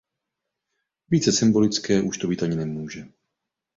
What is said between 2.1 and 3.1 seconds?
to být ani nemůže.